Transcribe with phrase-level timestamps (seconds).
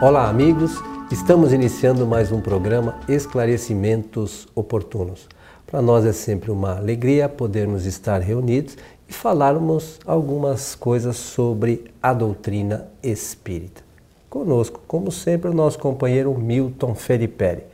[0.00, 0.80] Olá, amigos.
[1.10, 5.28] Estamos iniciando mais um programa Esclarecimentos Oportunos.
[5.66, 8.78] Para nós é sempre uma alegria podermos estar reunidos
[9.08, 13.82] e falarmos algumas coisas sobre a doutrina espírita.
[14.30, 17.64] Conosco, como sempre, o nosso companheiro Milton Felipe.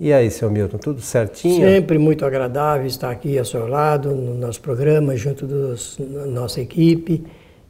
[0.00, 1.60] E aí, seu Milton, tudo certinho?
[1.60, 7.22] Sempre muito agradável estar aqui ao seu lado, no nosso programa, junto da nossa equipe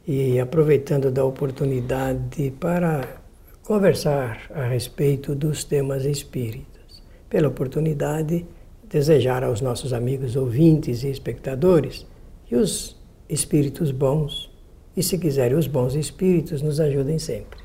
[0.07, 3.26] e aproveitando da oportunidade para
[3.67, 7.03] conversar a respeito dos temas espíritas.
[7.29, 8.45] Pela oportunidade,
[8.89, 12.07] desejar aos nossos amigos ouvintes e espectadores
[12.45, 12.95] que os
[13.27, 14.49] espíritos bons,
[14.95, 17.59] e se quiserem os bons espíritos, nos ajudem sempre.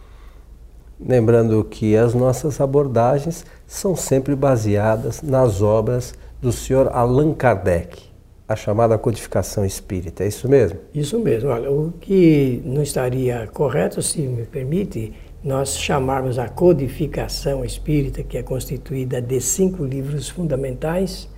[0.99, 8.03] Lembrando que as nossas abordagens são sempre baseadas nas obras do senhor Allan Kardec,
[8.49, 10.81] a chamada codificação espírita, é isso mesmo?
[10.93, 11.49] Isso mesmo.
[11.51, 15.13] Olha, o que não estaria correto, se me permite,
[15.45, 21.29] nós chamarmos a codificação espírita, que é constituída de cinco livros fundamentais,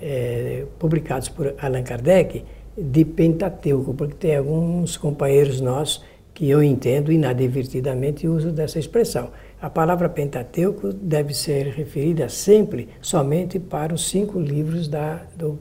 [0.00, 2.44] é, publicados por Allan Kardec,
[2.76, 9.30] de Pentateuco, porque tem alguns companheiros nossos que eu entendo inadvertidamente uso dessa expressão.
[9.62, 15.52] A palavra Pentateuco deve ser referida sempre somente para os cinco livros da, do,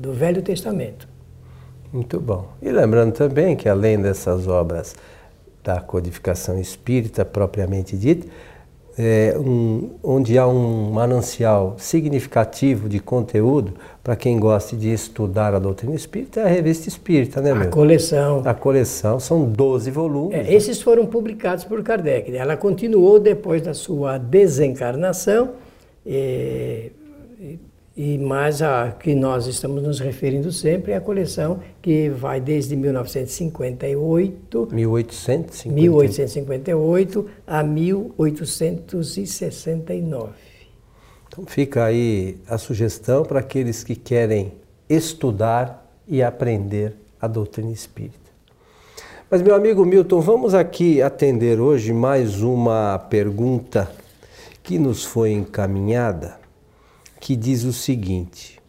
[0.00, 1.08] do Velho Testamento.
[1.90, 2.48] Muito bom.
[2.60, 4.94] E lembrando também que além dessas obras
[5.62, 8.26] da codificação espírita propriamente dita,
[8.98, 15.58] é, um, onde há um manancial significativo de conteúdo para quem gosta de estudar a
[15.58, 17.62] doutrina espírita, é a revista espírita, né, meu?
[17.62, 18.42] A coleção.
[18.44, 20.38] A coleção, são 12 volumes.
[20.38, 20.52] É, né?
[20.52, 22.30] Esses foram publicados por Kardec.
[22.30, 22.38] Né?
[22.38, 25.52] Ela continuou depois da sua desencarnação.
[26.04, 26.92] E,
[27.40, 27.58] e
[28.18, 34.68] mais a que nós estamos nos referindo sempre é a coleção que vai desde 1958,
[34.72, 40.32] 1858, 1858 a 1869.
[41.28, 44.54] Então fica aí a sugestão para aqueles que querem
[44.88, 48.22] estudar e aprender a doutrina espírita.
[49.30, 53.90] Mas meu amigo Milton, vamos aqui atender hoje mais uma pergunta
[54.62, 56.40] que nos foi encaminhada
[57.22, 58.60] que diz o seguinte: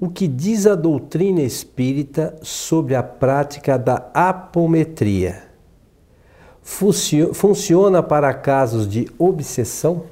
[0.00, 5.42] O que diz a doutrina espírita sobre a prática da apometria?
[6.62, 10.04] Funciona para casos de obsessão?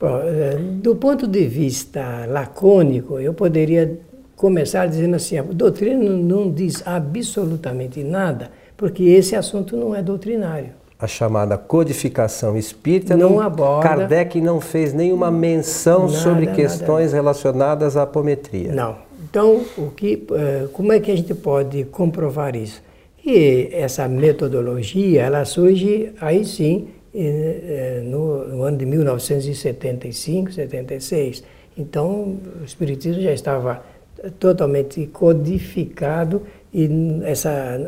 [0.00, 4.00] É, do ponto de vista lacônico, eu poderia
[4.36, 10.77] começar dizendo assim: a doutrina não diz absolutamente nada, porque esse assunto não é doutrinário
[10.98, 13.88] a chamada codificação espírita, não, não aborda.
[13.88, 17.16] Kardec não fez nenhuma menção nada, sobre questões nada.
[17.16, 18.72] relacionadas à apometria.
[18.72, 18.96] Não.
[19.30, 22.82] Então, o que, eh, como é que a gente pode comprovar isso?
[23.18, 31.44] Que essa metodologia, ela surge aí sim eh, no, no ano de 1975, 76.
[31.76, 33.82] Então, o Espiritismo já estava
[34.40, 36.42] totalmente codificado
[36.72, 36.88] e
[37.24, 37.78] essa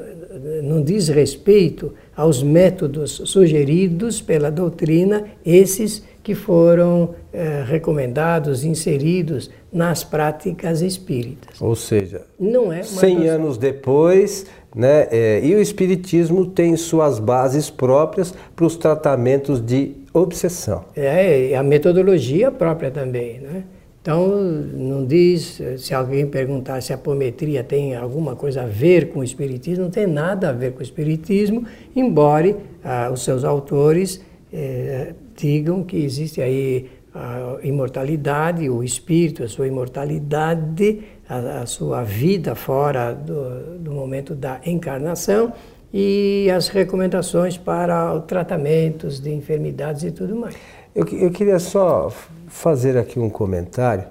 [0.62, 10.04] não diz respeito aos métodos sugeridos pela doutrina, esses que foram eh, recomendados, inseridos nas
[10.04, 11.60] práticas espíritas.
[11.60, 17.70] Ou seja, não é 100 anos depois, né, é, e o espiritismo tem suas bases
[17.70, 20.84] próprias para os tratamentos de obsessão.
[20.94, 23.64] É, a metodologia própria também, né?
[24.02, 29.20] Então, não diz, se alguém perguntar se a apometria tem alguma coisa a ver com
[29.20, 34.24] o Espiritismo, não tem nada a ver com o Espiritismo, embora ah, os seus autores
[34.50, 42.02] eh, digam que existe aí a imortalidade, o espírito, a sua imortalidade, a, a sua
[42.04, 45.52] vida fora do, do momento da encarnação
[45.92, 50.56] e as recomendações para tratamentos de enfermidades e tudo mais.
[50.94, 52.12] Eu, eu queria só
[52.48, 54.04] fazer aqui um comentário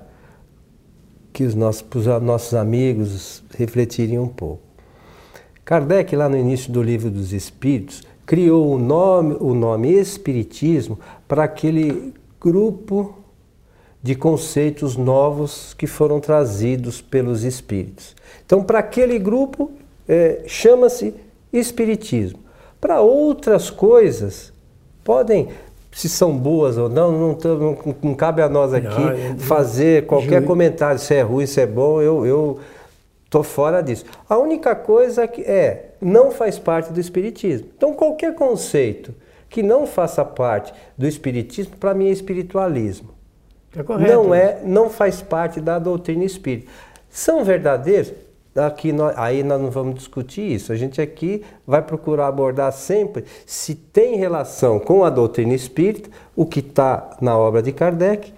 [1.34, 4.64] que os nossos, os nossos amigos refletiriam um pouco.
[5.66, 11.44] Kardec, lá no início do Livro dos Espíritos, criou o nome, o nome Espiritismo para
[11.44, 13.18] aquele grupo
[14.02, 18.16] de conceitos novos que foram trazidos pelos Espíritos.
[18.46, 19.72] Então, para aquele grupo,
[20.08, 21.14] é, chama-se
[21.52, 22.40] Espiritismo.
[22.80, 24.54] Para outras coisas,
[25.04, 25.50] podem
[25.92, 30.44] se são boas ou não, não, não, não cabe a nós aqui não, fazer qualquer
[30.46, 32.60] comentário se é ruim, se é bom, eu, eu
[33.30, 34.06] tô fora disso.
[34.28, 37.68] A única coisa que é, não faz parte do Espiritismo.
[37.76, 39.14] Então, qualquer conceito
[39.50, 43.10] que não faça parte do Espiritismo, para mim é espiritualismo.
[43.76, 44.12] É correto.
[44.12, 46.72] Não, é, não faz parte da doutrina espírita.
[47.10, 48.14] São verdadeiros?
[48.56, 50.72] Aqui nós, aí nós não vamos discutir isso.
[50.72, 56.46] A gente aqui vai procurar abordar sempre se tem relação com a doutrina espírita, o
[56.46, 58.34] que está na obra de Kardec,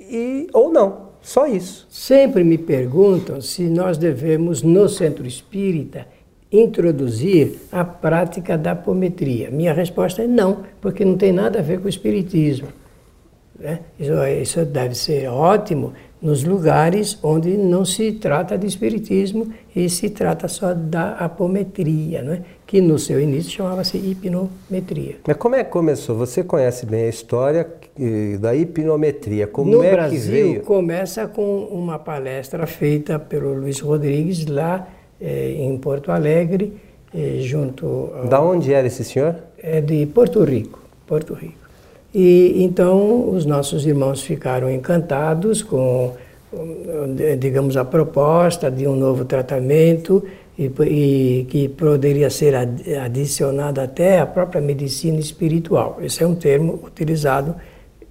[0.00, 1.06] e, ou não.
[1.20, 1.86] Só isso.
[1.90, 6.06] Sempre me perguntam se nós devemos, no centro espírita,
[6.52, 9.50] introduzir a prática da apometria.
[9.50, 12.68] Minha resposta é não, porque não tem nada a ver com o espiritismo.
[13.58, 13.80] Né?
[13.98, 15.94] Isso, isso deve ser ótimo
[16.26, 22.42] nos lugares onde não se trata de espiritismo e se trata só da apometria, né?
[22.66, 25.18] que no seu início chamava-se hipnometria.
[25.24, 26.16] Mas como é que começou?
[26.16, 27.64] Você conhece bem a história
[28.40, 29.46] da hipnometria.
[29.46, 30.60] Como no é Brasil, que veio?
[30.62, 34.88] começa com uma palestra feita pelo Luiz Rodrigues lá
[35.20, 36.76] eh, em Porto Alegre,
[37.14, 38.10] eh, junto...
[38.16, 39.36] Ao, da onde era esse senhor?
[39.62, 41.65] É de Porto Rico, Porto Rico.
[42.18, 46.14] E então os nossos irmãos ficaram encantados com,
[47.38, 50.24] digamos, a proposta de um novo tratamento
[50.58, 52.54] e, e que poderia ser
[53.04, 55.98] adicionado até à própria medicina espiritual.
[56.00, 57.54] Esse é um termo utilizado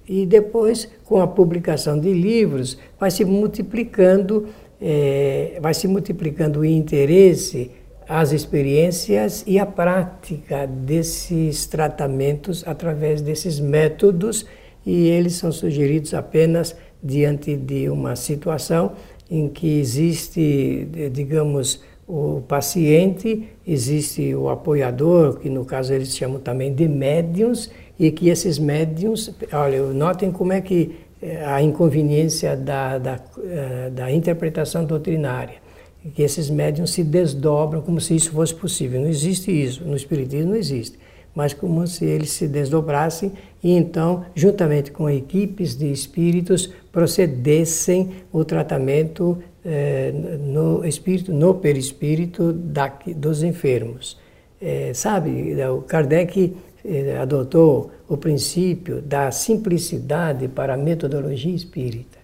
[0.08, 4.46] e depois, com a publicação de livros, vai se multiplicando,
[4.80, 7.72] é, vai se multiplicando o interesse
[8.08, 14.46] as experiências e a prática desses tratamentos através desses métodos
[14.84, 18.92] e eles são sugeridos apenas diante de uma situação
[19.28, 26.72] em que existe, digamos, o paciente, existe o apoiador, que no caso eles chamam também
[26.72, 27.68] de médiums,
[27.98, 33.90] e que esses médiums, olha, notem como é que eh, a inconveniência da, da, eh,
[33.90, 35.65] da interpretação doutrinária
[36.14, 39.00] que esses médiums se desdobram como se isso fosse possível.
[39.00, 40.98] Não existe isso, no Espiritismo não existe,
[41.34, 43.32] mas como se eles se desdobrassem
[43.62, 52.52] e então, juntamente com equipes de espíritos, procedessem o tratamento eh, no espírito, no perispírito
[52.52, 54.18] da, dos enfermos.
[54.62, 62.16] Eh, sabe, o Kardec eh, adotou o princípio da simplicidade para a metodologia espírita.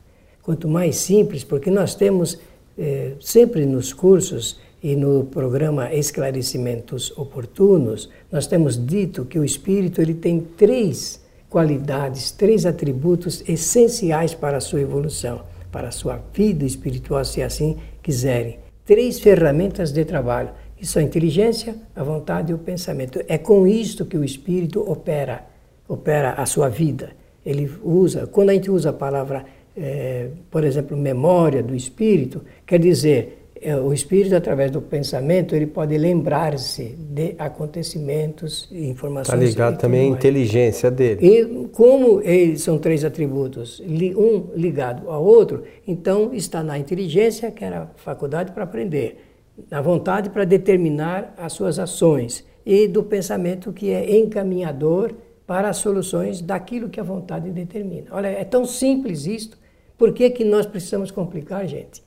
[0.43, 2.38] Quanto mais simples, porque nós temos
[2.79, 10.01] é, sempre nos cursos e no programa Esclarecimentos Oportunos, nós temos dito que o espírito
[10.01, 16.65] ele tem três qualidades, três atributos essenciais para a sua evolução, para a sua vida
[16.65, 18.59] espiritual, se assim quiserem.
[18.85, 23.23] Três ferramentas de trabalho, que são a inteligência, a vontade e o pensamento.
[23.29, 25.47] É com isto que o espírito opera,
[25.87, 27.11] opera a sua vida.
[27.45, 29.45] Ele usa, quando a gente usa a palavra
[29.77, 35.69] é, por exemplo, memória do espírito, quer dizer, é, o espírito, através do pensamento, ele
[35.69, 39.41] pode lembrar-se de acontecimentos e informações.
[39.41, 41.21] Está ligado também à inteligência dele.
[41.25, 43.81] E como eles são três atributos,
[44.17, 49.25] um ligado ao outro, então está na inteligência, que era a faculdade para aprender,
[49.71, 55.15] na vontade para determinar as suas ações, e do pensamento, que é encaminhador
[55.47, 58.07] para as soluções daquilo que a vontade determina.
[58.11, 59.62] Olha, é tão simples isto
[60.02, 62.02] por que, que nós precisamos complicar, gente?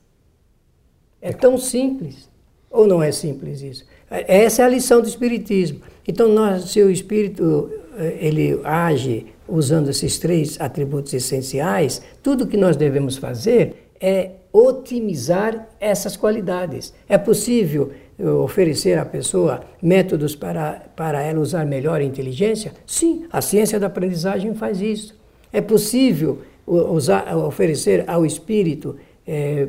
[1.18, 2.28] É tão simples.
[2.70, 3.86] Ou não é simples isso?
[4.10, 5.80] Essa é a lição do Espiritismo.
[6.06, 12.58] Então, nós, se o Espírito eh, ele age usando esses três atributos essenciais, tudo que
[12.58, 16.92] nós devemos fazer é otimizar essas qualidades.
[17.08, 22.74] É possível eh, oferecer à pessoa métodos para, para ela usar melhor a inteligência?
[22.86, 25.18] Sim, a ciência da aprendizagem faz isso.
[25.50, 28.96] É possível usar, oferecer ao espírito
[29.26, 29.68] é,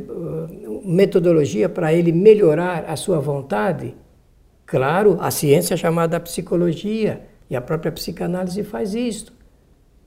[0.84, 3.96] metodologia para ele melhorar a sua vontade?
[4.66, 9.38] Claro, a ciência chamada psicologia e a própria psicanálise faz isso.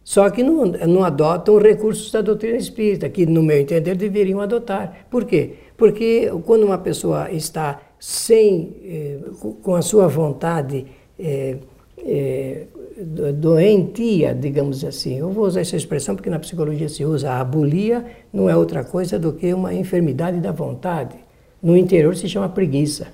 [0.02, 5.06] Só que não, não adotam recursos da doutrina espírita, que, no meu entender, deveriam adotar.
[5.11, 5.54] Por quê?
[5.76, 9.18] Porque quando uma pessoa está sem, eh,
[9.62, 10.87] com a sua vontade
[11.18, 11.59] eh,
[11.99, 12.66] eh,
[13.04, 15.19] doentia, digamos assim.
[15.19, 17.30] Eu vou usar essa expressão porque na psicologia se usa.
[17.30, 21.16] A abulia não é outra coisa do que uma enfermidade da vontade.
[21.62, 23.09] No interior se chama preguiça.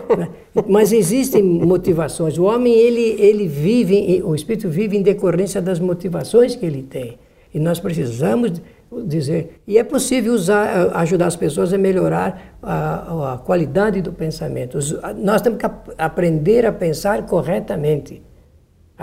[0.66, 2.38] Mas existem motivações.
[2.38, 7.18] O homem, ele, ele vive, o espírito vive em decorrência das motivações que ele tem.
[7.52, 8.62] E nós precisamos
[9.06, 9.60] dizer.
[9.66, 14.78] E é possível usar, ajudar as pessoas a melhorar a, a qualidade do pensamento.
[15.18, 15.66] Nós temos que
[15.98, 18.22] aprender a pensar corretamente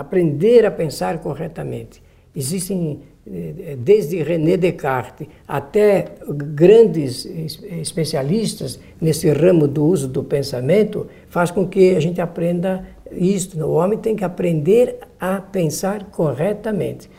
[0.00, 2.02] aprender a pensar corretamente.
[2.34, 11.50] Existem, eh, desde René Descartes até grandes especialistas nesse ramo do uso do pensamento, faz
[11.50, 13.58] com que a gente aprenda isto.
[13.64, 17.10] O homem tem que aprender a pensar corretamente.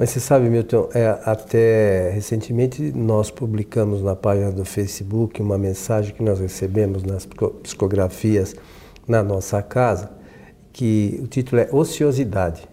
[0.00, 6.14] Mas você sabe, Milton, é, até recentemente nós publicamos na página do Facebook uma mensagem
[6.14, 7.28] que nós recebemos nas
[7.62, 8.56] psicografias
[9.06, 10.10] na nossa casa,
[10.72, 12.68] que o título é Ociosidade.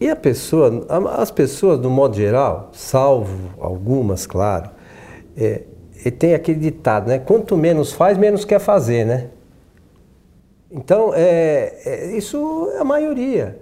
[0.00, 4.70] E a pessoa, as pessoas, do modo geral, salvo algumas, claro,
[5.36, 5.62] é,
[6.18, 7.18] tem aquele ditado, né?
[7.18, 9.28] Quanto menos faz, menos quer fazer, né?
[10.70, 13.58] Então, é, é, isso é a maioria.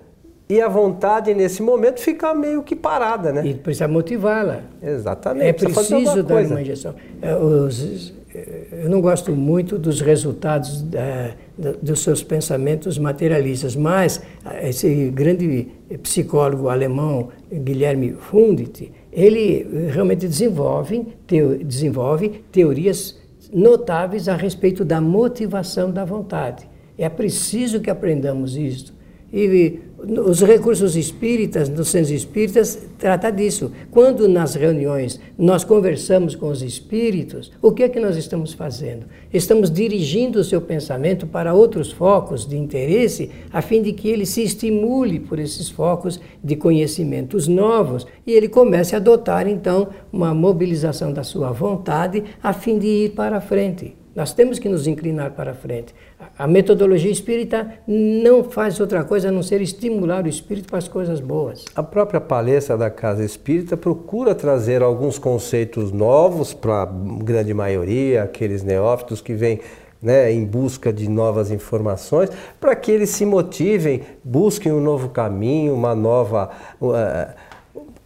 [0.49, 3.47] E a vontade, nesse momento, fica meio que parada, né?
[3.47, 4.63] E precisa motivá-la.
[4.83, 5.47] Exatamente.
[5.47, 6.95] É preciso dar uma injeção.
[7.23, 8.13] É, os,
[8.73, 11.31] eu não gosto muito dos resultados da,
[11.81, 14.21] dos seus pensamentos materialistas, mas
[14.63, 15.69] esse grande
[16.03, 21.07] psicólogo alemão, Guilherme Fundit, ele realmente desenvolve,
[21.65, 23.17] desenvolve teorias
[23.53, 26.69] notáveis a respeito da motivação da vontade.
[26.99, 28.93] É preciso que aprendamos isto.
[29.33, 33.73] E os recursos espíritas, nos centros espíritas, trata disso.
[33.91, 39.07] Quando nas reuniões nós conversamos com os espíritos, o que é que nós estamos fazendo?
[39.33, 44.27] Estamos dirigindo o seu pensamento para outros focos de interesse, a fim de que ele
[44.27, 50.35] se estimule por esses focos de conhecimentos novos e ele comece a adotar, então, uma
[50.35, 54.04] mobilização da sua vontade, a fim de ir para frente.
[54.15, 55.93] Nós temos que nos inclinar para frente.
[56.39, 60.87] A metodologia espírita não faz outra coisa a não ser estimular o espírito para as
[60.87, 61.65] coisas boas.
[61.75, 68.23] A própria palestra da Casa Espírita procura trazer alguns conceitos novos para a grande maioria,
[68.23, 69.61] aqueles neófitos que vêm
[70.01, 72.31] né, em busca de novas informações,
[72.61, 76.51] para que eles se motivem, busquem um novo caminho, uma nova.
[76.81, 77.54] Uh,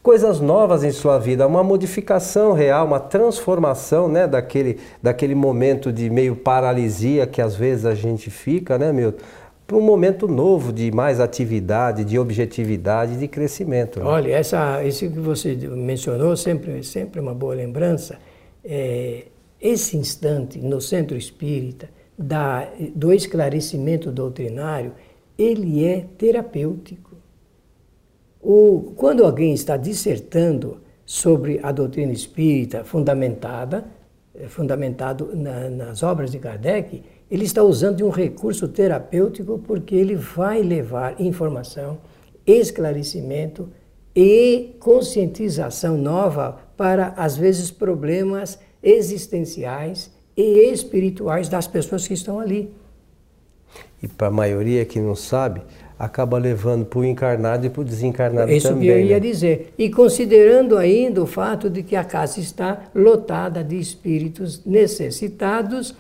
[0.09, 6.09] coisas novas em sua vida, uma modificação real, uma transformação né, daquele, daquele momento de
[6.09, 9.23] meio paralisia que às vezes a gente fica, né, Milton?
[9.67, 14.01] Para um momento novo de mais atividade, de objetividade, de crescimento.
[14.01, 14.07] Né?
[14.07, 18.19] Olha, essa, isso que você mencionou, sempre, sempre uma boa lembrança.
[18.65, 19.25] É,
[19.61, 24.93] esse instante no centro espírita da, do esclarecimento doutrinário,
[25.37, 27.08] ele é terapêutico.
[28.51, 33.85] O, quando alguém está dissertando sobre a doutrina espírita fundamentada,
[34.35, 39.95] eh, fundamentado na, nas obras de Kardec, ele está usando de um recurso terapêutico porque
[39.95, 41.99] ele vai levar informação,
[42.47, 43.69] esclarecimento
[44.17, 52.75] e conscientização nova para, às vezes, problemas existenciais e espirituais das pessoas que estão ali.
[54.03, 55.61] E para a maioria que não sabe,
[55.99, 58.89] acaba levando para o encarnado e para o desencarnado Isso também.
[58.89, 59.21] Isso que eu ia né?
[59.21, 59.75] dizer.
[59.77, 65.95] E considerando ainda o fato de que a casa está lotada de espíritos necessitados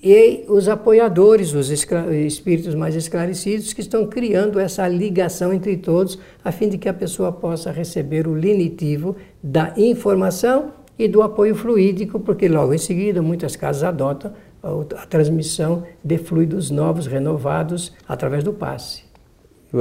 [0.00, 6.50] e os apoiadores, os espíritos mais esclarecidos, que estão criando essa ligação entre todos, a
[6.50, 12.18] fim de que a pessoa possa receber o lenitivo da informação e do apoio fluídico,
[12.18, 14.32] porque logo em seguida muitas casas adotam
[14.62, 19.11] a transmissão de fluidos novos, renovados, através do passe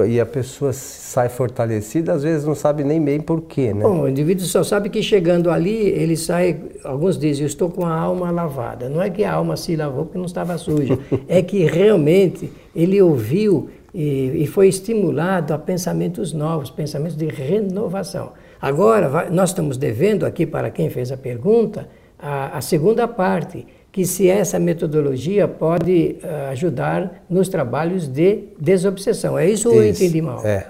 [0.08, 3.84] e a pessoa sai fortalecida, às vezes não sabe nem bem porquê, né?
[3.84, 7.86] Bom, o indivíduo só sabe que chegando ali, ele sai, alguns dizem, eu estou com
[7.86, 8.88] a alma lavada.
[8.88, 13.02] Não é que a alma se lavou porque não estava suja, é que realmente ele
[13.02, 18.32] ouviu e, e, foi estimulado a pensamentos novos, pensamentos de renovação.
[18.62, 23.68] Agora, vai, nós estamos devendo aqui para quem fez a pergunta, a, a segunda parte,
[23.92, 29.38] que se essa metodologia pode uh, ajudar nos trabalhos de desobsessão.
[29.38, 30.46] É isso, isso ou eu entendi mal?
[30.46, 30.68] É.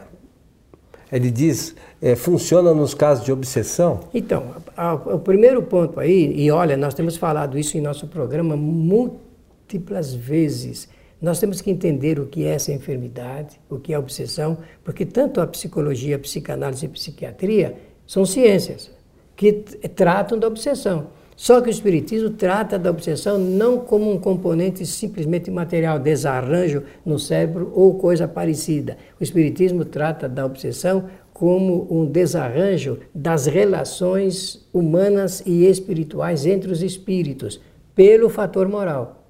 [1.12, 4.00] Ele diz, é, funciona nos casos de obsessão?
[4.14, 8.08] Então, a, a, o primeiro ponto aí, e olha, nós temos falado isso em nosso
[8.08, 10.88] programa múltiplas vezes,
[11.22, 15.40] nós temos que entender o que é essa enfermidade, o que é obsessão, porque tanto
[15.40, 17.76] a psicologia, a psicanálise e a psiquiatria
[18.08, 18.90] são ciências
[19.36, 19.52] que
[19.94, 21.08] tratam da obsessão.
[21.36, 27.18] Só que o Espiritismo trata da obsessão não como um componente simplesmente material, desarranjo no
[27.18, 28.98] cérebro ou coisa parecida.
[29.20, 36.84] O Espiritismo trata da obsessão como um desarranjo das relações humanas e espirituais entre os
[36.84, 37.60] espíritos,
[37.96, 39.26] pelo fator moral.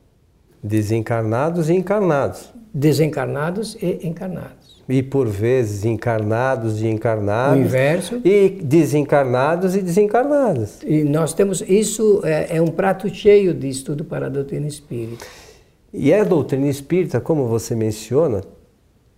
[0.61, 2.53] Desencarnados e encarnados.
[2.73, 4.60] Desencarnados e encarnados
[4.91, 7.57] e por vezes encarnados e encarnados.
[7.57, 8.21] O inverso.
[8.23, 10.79] E desencarnados e desencarnados.
[10.83, 15.25] E nós temos isso é, é um prato cheio de estudo para a doutrina espírita.
[15.93, 18.41] E a doutrina espírita, como você menciona,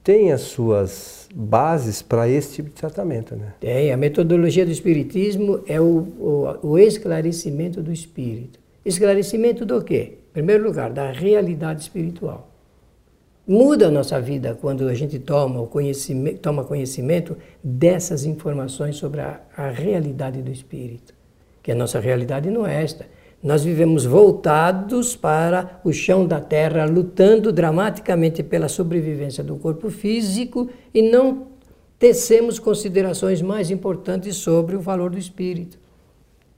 [0.04, 3.54] tem as suas bases para esse tipo de tratamento, né?
[3.60, 3.92] Tem.
[3.92, 8.60] A metodologia do espiritismo é o, o, o esclarecimento do espírito.
[8.86, 10.14] Esclarecimento do quê?
[10.30, 12.53] Em primeiro lugar, da realidade espiritual.
[13.46, 19.42] Muda a nossa vida quando a gente toma, conhecimento, toma conhecimento dessas informações sobre a,
[19.58, 21.14] a realidade do espírito.
[21.62, 23.06] Que a nossa realidade não é esta.
[23.44, 30.70] Nós vivemos voltados para o chão da terra, lutando dramaticamente pela sobrevivência do corpo físico
[30.94, 31.48] e não
[32.00, 35.78] tecemos considerações mais importantes sobre o valor do espírito.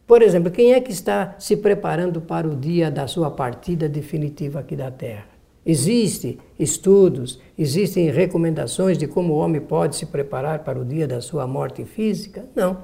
[0.05, 4.59] Por exemplo, quem é que está se preparando para o dia da sua partida definitiva
[4.59, 5.34] aqui da Terra?
[5.65, 11.19] Existem estudos, existem recomendações de como o homem pode se preparar para o dia da
[11.21, 12.45] sua morte física?
[12.55, 12.77] Não.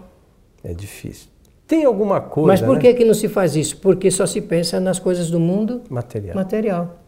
[0.63, 1.29] É difícil.
[1.67, 2.47] Tem alguma coisa.
[2.47, 2.81] Mas por né?
[2.81, 3.77] que, que não se faz isso?
[3.77, 6.35] Porque só se pensa nas coisas do mundo material.
[6.35, 7.00] material.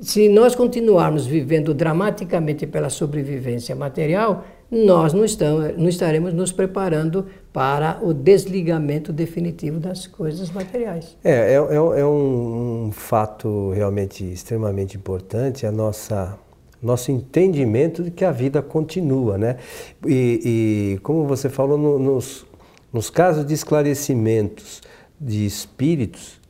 [0.00, 7.26] Se nós continuarmos vivendo dramaticamente pela sobrevivência material, nós não, estamos, não estaremos nos preparando
[7.52, 11.16] para o desligamento definitivo das coisas materiais.
[11.22, 16.38] É, é, é, é um, um, fato realmente extremamente importante a nossa
[16.82, 19.56] nosso entendimento de que a vida continua, né?
[20.04, 22.44] E, e como você falou no, nos,
[22.92, 24.82] nos casos de esclarecimentos
[25.20, 26.40] de espíritos,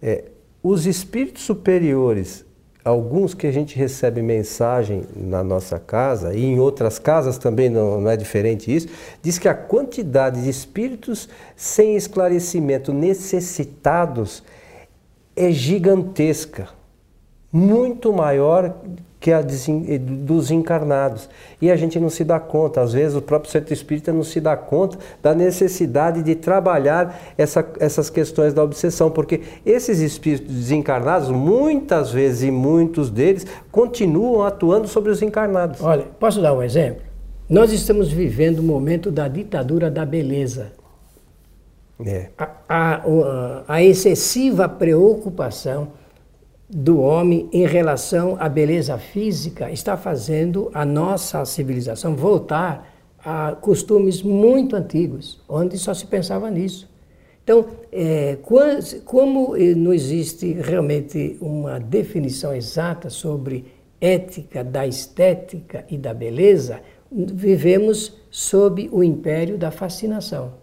[0.00, 0.26] é,
[0.62, 2.44] os espíritos superiores
[2.84, 8.00] alguns que a gente recebe mensagem na nossa casa, e em outras casas também não,
[8.00, 8.88] não, é diferente isso,
[9.22, 14.42] diz que a quantidade de espíritos sem esclarecimento necessitados
[15.36, 16.68] é gigantesca,
[17.52, 18.74] muito maior
[19.22, 21.28] que a dos encarnados.
[21.60, 24.40] E a gente não se dá conta, às vezes o próprio centro espírita não se
[24.40, 31.30] dá conta da necessidade de trabalhar essa, essas questões da obsessão, porque esses espíritos desencarnados,
[31.30, 35.80] muitas vezes e muitos deles, continuam atuando sobre os encarnados.
[35.80, 37.02] Olha, posso dar um exemplo?
[37.48, 40.72] Nós estamos vivendo o momento da ditadura da beleza.
[42.04, 42.30] É.
[42.36, 46.01] A, a, a excessiva preocupação
[46.74, 52.90] do homem em relação à beleza física está fazendo a nossa civilização voltar
[53.22, 56.90] a costumes muito antigos, onde só se pensava nisso.
[57.44, 58.38] Então, é,
[59.04, 63.66] como não existe realmente uma definição exata sobre
[64.00, 70.54] ética da estética e da beleza, vivemos sob o império da fascinação.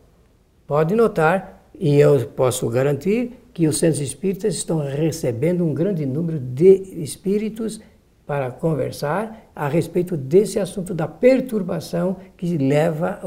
[0.65, 6.39] Pode notar, e eu posso garantir, que os centros espíritas estão recebendo um grande número
[6.39, 7.81] de espíritos
[8.25, 13.19] para conversar a respeito desse assunto da perturbação que leva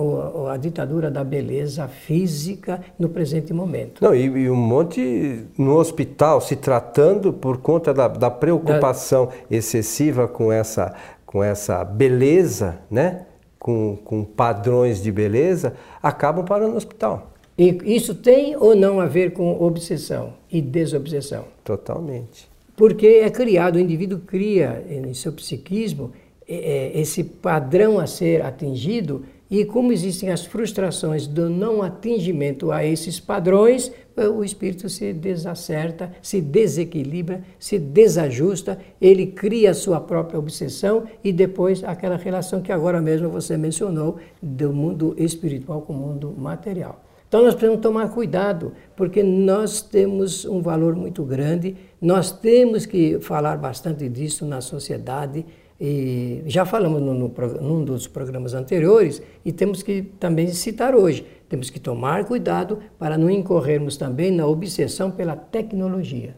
[0.50, 4.02] a, ditadura da beleza física no presente momento.
[4.02, 9.32] Não, e, e um monte no hospital se tratando por conta da, da preocupação da...
[9.54, 10.94] excessiva com essa,
[11.26, 13.26] com essa beleza, né?
[13.58, 17.31] Com, com padrões de beleza, acabam parando no hospital.
[17.56, 21.44] E isso tem ou não a ver com obsessão e desobsessão?
[21.62, 22.50] Totalmente.
[22.76, 26.12] Porque é criado, o indivíduo cria em seu psiquismo
[26.48, 32.72] é, é, esse padrão a ser atingido e como existem as frustrações do não atingimento
[32.72, 40.00] a esses padrões, o espírito se desacerta, se desequilibra, se desajusta, ele cria a sua
[40.00, 45.92] própria obsessão e depois aquela relação que agora mesmo você mencionou do mundo espiritual com
[45.92, 47.04] o mundo material.
[47.32, 53.18] Então nós precisamos tomar cuidado, porque nós temos um valor muito grande, nós temos que
[53.20, 55.46] falar bastante disso na sociedade.
[55.80, 57.28] E já falamos no, no,
[57.62, 61.26] num dos programas anteriores e temos que também citar hoje.
[61.48, 66.36] Temos que tomar cuidado para não incorrermos também na obsessão pela tecnologia.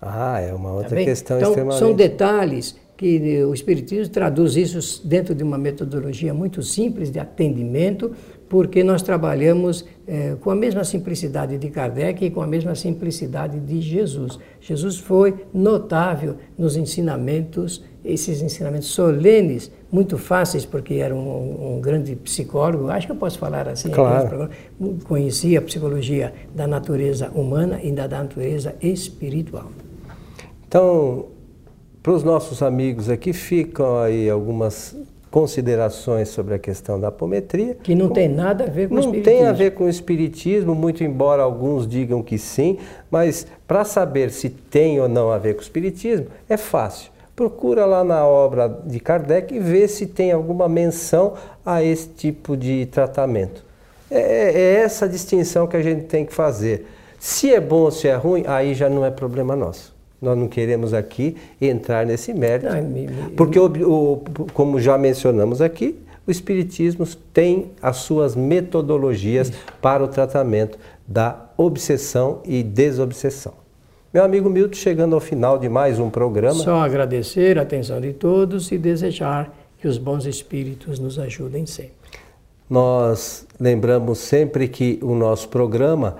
[0.00, 1.80] Ah, é uma outra tá questão então, extremamente...
[1.80, 8.10] São detalhes que o Espiritismo traduz isso dentro de uma metodologia muito simples de atendimento,
[8.48, 13.60] porque nós trabalhamos é, com a mesma simplicidade de Kardec e com a mesma simplicidade
[13.60, 14.38] de Jesus.
[14.60, 22.16] Jesus foi notável nos ensinamentos, esses ensinamentos solenes, muito fáceis, porque era um, um grande
[22.16, 24.48] psicólogo, acho que eu posso falar assim, claro.
[25.04, 29.70] conhecia a psicologia da natureza humana e da natureza espiritual.
[30.66, 31.26] Então,
[32.02, 34.96] para os nossos amigos aqui ficam aí algumas
[35.30, 37.76] considerações sobre a questão da apometria.
[37.82, 39.32] Que não tem nada a ver com não o espiritismo.
[39.32, 42.78] Não tem a ver com o espiritismo, muito embora alguns digam que sim,
[43.10, 47.10] mas para saber se tem ou não a ver com o espiritismo, é fácil.
[47.36, 52.56] Procura lá na obra de Kardec e vê se tem alguma menção a esse tipo
[52.56, 53.64] de tratamento.
[54.10, 56.86] É, é, é essa distinção que a gente tem que fazer.
[57.18, 59.97] Se é bom ou se é ruim, aí já não é problema nosso.
[60.20, 62.68] Nós não queremos aqui entrar nesse mérito,
[63.36, 70.08] porque, o, o, como já mencionamos aqui, o Espiritismo tem as suas metodologias para o
[70.08, 73.54] tratamento da obsessão e desobsessão.
[74.12, 76.58] Meu amigo Milton, chegando ao final de mais um programa.
[76.58, 81.92] Só agradecer a atenção de todos e desejar que os bons espíritos nos ajudem sempre.
[82.68, 86.16] Nós lembramos sempre que o nosso programa